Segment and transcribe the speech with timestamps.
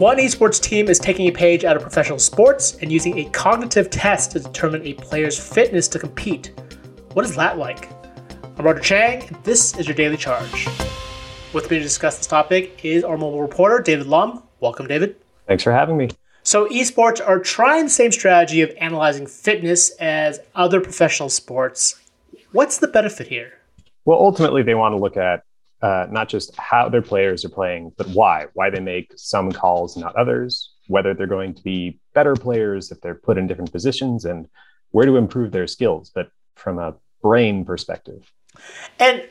[0.00, 3.90] One esports team is taking a page out of professional sports and using a cognitive
[3.90, 6.54] test to determine a player's fitness to compete.
[7.12, 7.90] What is that like?
[8.56, 10.66] I'm Roger Cheng, and this is your Daily Charge.
[11.52, 14.42] With me to discuss this topic is our mobile reporter, David Lumb.
[14.60, 15.16] Welcome, David.
[15.46, 16.08] Thanks for having me.
[16.44, 22.00] So, esports are trying the same strategy of analyzing fitness as other professional sports.
[22.52, 23.52] What's the benefit here?
[24.06, 25.44] Well, ultimately, they want to look at
[25.82, 28.46] uh, not just how their players are playing, but why.
[28.54, 30.72] Why they make some calls, and not others.
[30.88, 34.48] Whether they're going to be better players if they're put in different positions, and
[34.90, 36.10] where to improve their skills.
[36.14, 38.30] But from a brain perspective.
[38.98, 39.26] And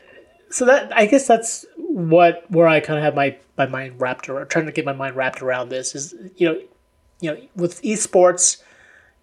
[0.50, 4.28] so that I guess that's what where I kind of have my my mind wrapped
[4.28, 6.60] around, trying to get my mind wrapped around this is you know,
[7.20, 8.62] you know, with esports,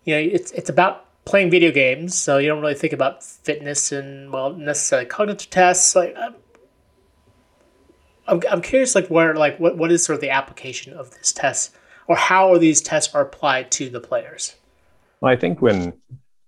[0.05, 3.91] you know, it's it's about playing video games, so you don't really think about fitness
[3.91, 5.95] and well necessarily cognitive tests.
[5.95, 6.15] Like,
[8.27, 11.31] I'm, I'm, curious, like where like what what is sort of the application of this
[11.31, 11.75] test,
[12.07, 14.55] or how are these tests are applied to the players?
[15.21, 15.93] Well, I think when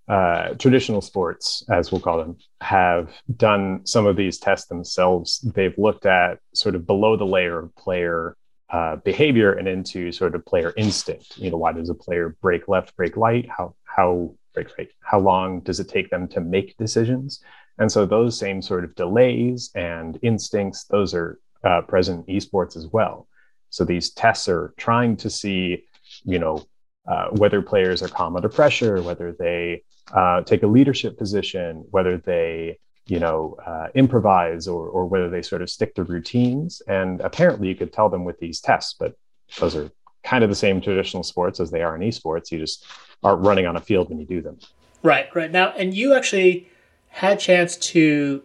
[0.08, 5.38] uh, traditional sports, as we'll call them, have done some of these tests themselves.
[5.40, 8.36] They've looked at sort of below the layer of player
[8.70, 11.38] uh, behavior and into sort of player instinct.
[11.38, 13.48] You know, why does a player break left, break right?
[13.48, 14.88] How how break right?
[15.00, 17.40] How long does it take them to make decisions?
[17.78, 22.76] And so those same sort of delays and instincts, those are uh, present in esports
[22.76, 23.26] as well.
[23.70, 25.84] So these tests are trying to see,
[26.24, 26.64] you know,
[27.08, 32.18] uh, whether players are calm under pressure, whether they uh, take a leadership position, whether
[32.18, 36.82] they you know uh, improvise or, or whether they sort of stick to routines.
[36.86, 39.14] And apparently, you could tell them with these tests, but
[39.58, 39.90] those are
[40.22, 42.50] kind of the same traditional sports as they are in esports.
[42.50, 42.84] You just
[43.22, 44.58] aren't running on a field when you do them.
[45.02, 46.68] Right, right now, and you actually
[47.08, 48.42] had a chance to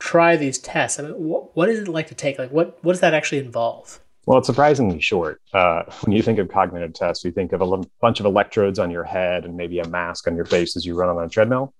[0.00, 0.98] try these tests.
[0.98, 2.38] I mean, what, what is it like to take?
[2.38, 4.00] Like, what what does that actually involve?
[4.26, 5.40] Well, it's surprisingly short.
[5.52, 8.78] Uh, when you think of cognitive tests, you think of a l- bunch of electrodes
[8.78, 11.28] on your head and maybe a mask on your face as you run on a
[11.28, 11.74] treadmill.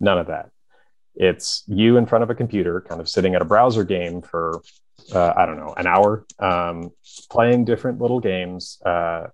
[0.00, 0.50] None of that.
[1.14, 4.60] It's you in front of a computer, kind of sitting at a browser game for,
[5.14, 6.90] uh, I don't know, an hour, um,
[7.30, 9.28] playing different little games uh,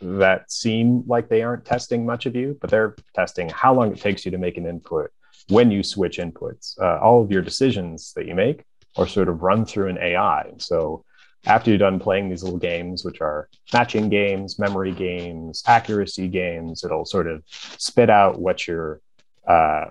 [0.00, 4.00] that seem like they aren't testing much of you, but they're testing how long it
[4.00, 5.10] takes you to make an input,
[5.48, 6.80] when you switch inputs.
[6.80, 8.64] Uh, all of your decisions that you make
[8.96, 10.52] are sort of run through an AI.
[10.58, 11.04] So
[11.46, 16.82] after you're done playing these little games, which are matching games, memory games, accuracy games,
[16.84, 19.00] it'll sort of spit out what your
[19.46, 19.90] uh,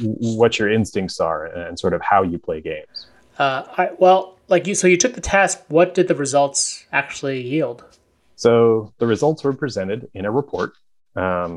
[0.00, 3.06] what your instincts are and sort of how you play games.
[3.38, 5.62] Uh, I, well, like you, so you took the test.
[5.68, 7.84] What did the results actually yield?
[8.34, 10.72] So the results were presented in a report,
[11.14, 11.51] um,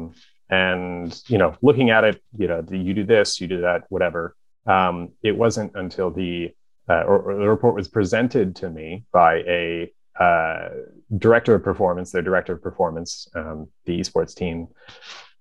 [1.06, 4.36] and you know, looking at it, you know, you do this, you do that, whatever.
[4.66, 6.52] Um, it wasn't until the
[6.90, 10.70] uh, or, or, the report was presented to me by a uh,
[11.18, 14.68] director of performance, their director of performance, um, the esports team,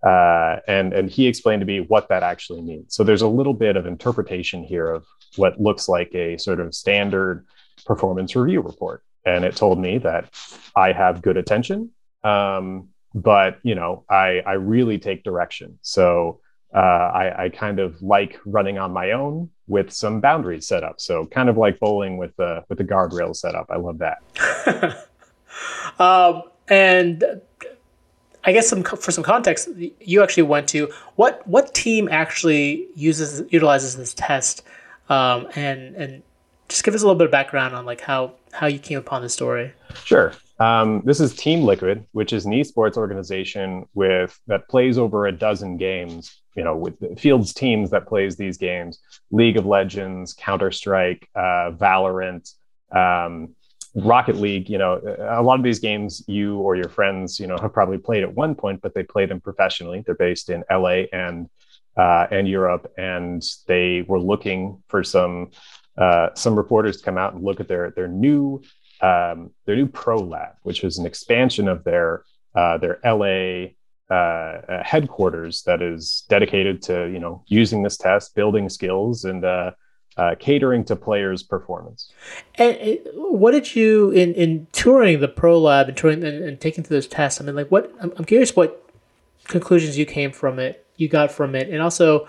[0.03, 2.94] uh, and and he explained to me what that actually means.
[2.94, 5.04] So there's a little bit of interpretation here of
[5.36, 7.47] what looks like a sort of standard
[7.86, 10.30] performance review report, and it told me that
[10.76, 11.91] I have good attention,
[12.22, 15.78] um, but you know I I really take direction.
[15.82, 16.41] So
[16.75, 21.00] uh, I, I, kind of like running on my own with some boundaries set up.
[21.00, 23.66] So kind of like bowling with the with the guardrails set up.
[23.70, 25.06] I love that.
[26.00, 27.41] um, and
[28.42, 29.69] I guess some for some context,
[30.00, 34.64] you actually went to what what team actually uses utilizes this test,
[35.08, 36.22] um, and and
[36.74, 39.22] just give us a little bit of background on like how how you came upon
[39.22, 39.72] the story.
[40.03, 40.32] Sure.
[40.59, 45.32] Um, this is Team Liquid, which is an esports organization with that plays over a
[45.32, 46.41] dozen games.
[46.56, 48.98] You know, with fields teams that plays these games:
[49.30, 52.53] League of Legends, Counter Strike, uh, Valorant,
[52.91, 53.54] um,
[53.94, 54.68] Rocket League.
[54.68, 57.98] You know, a lot of these games you or your friends, you know, have probably
[57.98, 60.03] played at one point, but they play them professionally.
[60.04, 61.48] They're based in LA and
[61.97, 65.50] uh, and Europe, and they were looking for some
[65.96, 68.62] uh, some reporters come out and look at their their new
[69.00, 72.24] um, their new Pro Lab, which was an expansion of their
[72.54, 73.72] uh, their LA
[74.10, 79.44] uh, uh, headquarters that is dedicated to you know using this test, building skills, and
[79.44, 79.70] uh,
[80.38, 82.12] catering to players' performance.
[82.56, 86.84] And what did you in in touring the Pro Lab and touring and, and taking
[86.84, 87.41] through those tests?
[87.41, 88.80] I mean, like, what I'm curious what
[89.44, 92.28] conclusions you came from it, you got from it, and also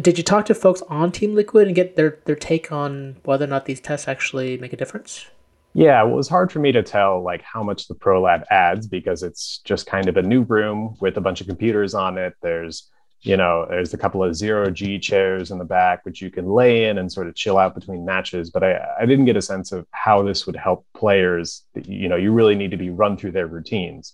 [0.00, 3.44] did you talk to folks on Team Liquid and get their their take on whether
[3.44, 5.26] or not these tests actually make a difference?
[5.76, 8.44] Yeah, well, it was hard for me to tell like how much the Pro Lab
[8.50, 12.16] adds because it's just kind of a new room with a bunch of computers on
[12.16, 12.34] it.
[12.42, 12.90] There's
[13.24, 16.46] you know, there's a couple of zero G chairs in the back, which you can
[16.46, 18.50] lay in and sort of chill out between matches.
[18.50, 21.62] But I, I didn't get a sense of how this would help players.
[21.74, 24.12] You know, you really need to be run through their routines.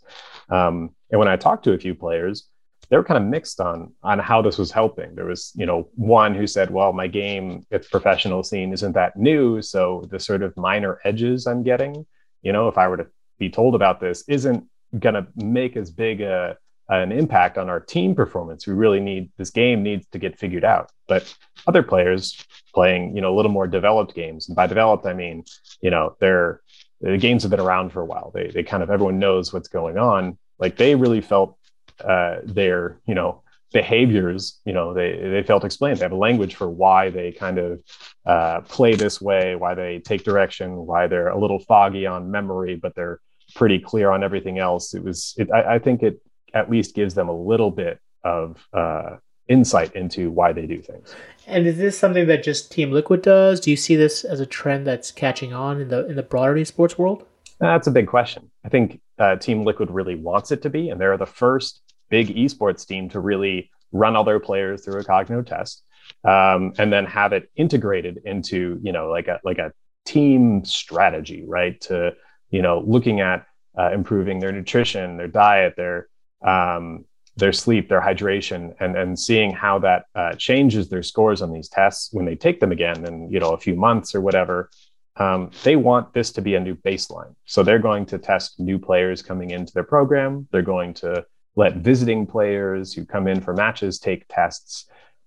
[0.48, 2.44] Um, and when I talked to a few players,
[2.90, 5.14] they were kind of mixed on on how this was helping.
[5.14, 9.16] There was, you know, one who said, "Well, my game the professional scene isn't that
[9.16, 12.04] new, so the sort of minor edges I'm getting,
[12.42, 13.06] you know, if I were to
[13.38, 14.64] be told about this, isn't
[14.98, 16.56] going to make as big a
[16.88, 18.66] an impact on our team performance.
[18.66, 20.90] We really need this game needs to get figured out.
[21.06, 21.32] But
[21.68, 22.44] other players
[22.74, 25.44] playing, you know, a little more developed games, and by developed I mean,
[25.80, 26.60] you know, they're
[27.00, 28.32] the games have been around for a while.
[28.34, 30.38] They they kind of everyone knows what's going on.
[30.58, 31.56] Like they really felt
[32.04, 33.42] uh, their you know
[33.72, 35.98] behaviors you know they they felt explained.
[35.98, 37.80] They have a language for why they kind of
[38.26, 42.76] uh, play this way why they take direction why they're a little foggy on memory
[42.76, 43.20] but they're
[43.54, 44.94] pretty clear on everything else.
[44.94, 46.20] It was it, I, I, think it
[46.54, 49.16] at least gives them a little bit of uh,
[49.48, 51.14] insight into why they do things.
[51.46, 53.60] And is this something that just team liquid does?
[53.60, 56.54] Do you see this as a trend that's catching on in the in the broader
[56.54, 57.26] esports world?
[57.58, 58.50] That's a big question.
[58.64, 62.34] I think uh, team liquid really wants it to be and they're the first big
[62.36, 65.82] esports team to really run all their players through a cognitive test
[66.24, 69.72] um, and then have it integrated into you know like a like a
[70.04, 71.80] team strategy right?
[71.82, 72.14] To
[72.50, 73.46] you know looking at
[73.78, 76.08] uh, improving their nutrition their diet their
[76.44, 77.04] um,
[77.36, 81.68] their sleep their hydration and and seeing how that uh, changes their scores on these
[81.68, 84.70] tests when they take them again in you know a few months or whatever
[85.16, 87.34] um, they want this to be a new baseline.
[87.44, 90.48] So they're going to test new players coming into their program.
[90.50, 91.26] They're going to
[91.56, 94.86] let visiting players who come in for matches take tests.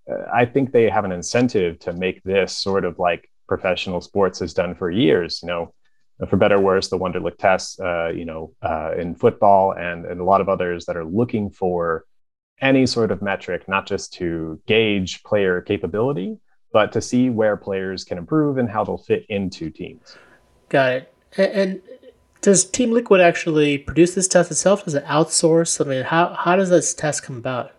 [0.09, 4.39] Uh, I think they have an incentive to make this sort of like professional sports
[4.39, 5.39] has done for years.
[5.41, 5.73] You know,
[6.29, 10.19] for better or worse, the Wonderlic tests, uh, you know, uh, in football and, and
[10.19, 12.05] a lot of others that are looking for
[12.61, 16.37] any sort of metric, not just to gauge player capability,
[16.71, 20.15] but to see where players can improve and how they'll fit into teams.
[20.69, 21.13] Got it.
[21.37, 21.81] And
[22.43, 24.83] does Team Liquid actually produce this test itself?
[24.83, 25.83] Does it outsource?
[25.83, 27.71] I mean, how, how does this test come about?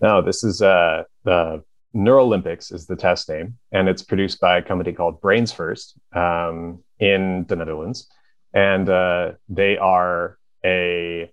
[0.00, 1.64] No, this is uh, the
[1.94, 6.84] Neurolympics is the test name, and it's produced by a company called Brains First um,
[7.00, 8.08] in the Netherlands,
[8.54, 11.32] and uh, they are a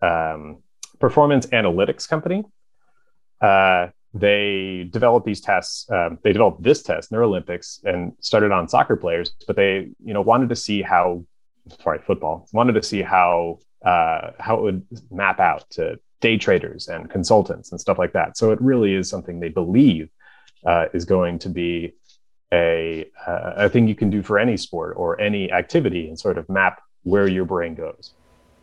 [0.00, 0.62] um,
[1.00, 2.44] performance analytics company.
[3.40, 5.90] Uh, they developed these tests.
[5.90, 9.32] Um, they developed this test, Neurolympics, and started on soccer players.
[9.46, 11.24] But they, you know, wanted to see how
[11.80, 12.48] sorry, football.
[12.52, 17.70] Wanted to see how uh, how it would map out to day traders and consultants
[17.70, 18.36] and stuff like that.
[18.36, 20.08] So it really is something they believe
[20.64, 21.94] uh, is going to be
[22.52, 26.38] a uh, a thing you can do for any sport or any activity and sort
[26.38, 28.12] of map where your brain goes.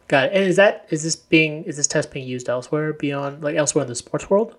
[0.07, 0.33] Got it.
[0.33, 3.83] And is that is this being is this test being used elsewhere beyond like elsewhere
[3.83, 4.55] in the sports world?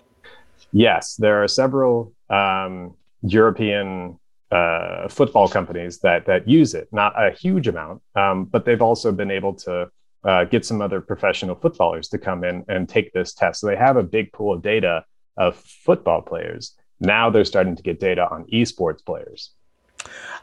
[0.71, 4.19] Yes, there are several um, European
[4.51, 6.87] uh, football companies that that use it.
[6.91, 9.89] Not a huge amount, um, but they've also been able to
[10.23, 13.61] uh, get some other professional footballers to come in and take this test.
[13.61, 15.05] So they have a big pool of data
[15.37, 16.73] of football players.
[16.99, 19.51] Now they're starting to get data on esports players.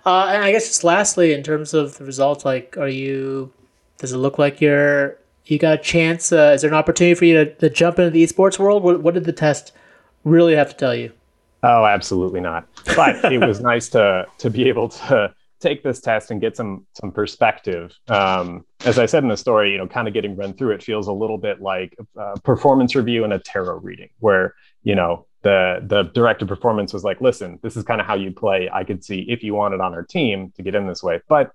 [0.05, 3.53] Uh, and I guess just lastly, in terms of the results, like, are you?
[3.99, 6.33] Does it look like you're you got a chance?
[6.33, 8.83] Uh, is there an opportunity for you to, to jump into the esports world?
[8.83, 9.73] What, what did the test
[10.25, 11.13] really have to tell you?
[11.63, 12.67] Oh, absolutely not.
[12.97, 16.87] But it was nice to to be able to take this test and get some
[17.01, 17.97] some perspective.
[18.09, 20.83] Um, as I said in the story, you know, kind of getting run through it
[20.83, 25.27] feels a little bit like a performance review and a tarot reading, where you know
[25.43, 28.69] the the director performance was like, "Listen, this is kind of how you play.
[28.73, 31.53] I could see if you wanted on our team to get in this way, but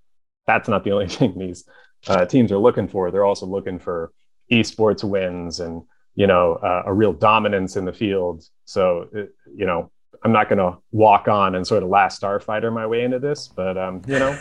[0.47, 1.65] that's not the only thing these
[2.07, 3.11] uh, teams are looking for.
[3.11, 4.11] They're also looking for
[4.49, 5.83] esports wins and
[6.15, 8.45] you know uh, a real dominance in the field.
[8.63, 9.09] So
[9.53, 9.91] you know
[10.23, 13.47] I'm not going to walk on and sort of last starfighter my way into this,
[13.47, 14.37] but um, you know,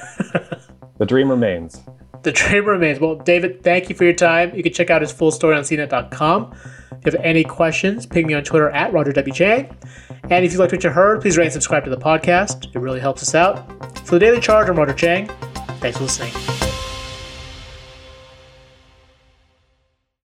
[0.99, 1.83] the dream remains.
[2.23, 2.99] The dream remains.
[2.99, 4.55] Well, David, thank you for your time.
[4.55, 6.55] You can check out his full story on CNET.com.
[6.93, 9.33] If you have any questions, ping me on Twitter at Roger W.
[9.33, 9.77] Cheng.
[10.25, 12.75] And if you liked what you heard, please rate and subscribe to the podcast.
[12.75, 13.65] It really helps us out.
[14.07, 15.29] For the Daily Charge, I'm Roger Cheng.
[15.79, 16.66] Thanks for listening.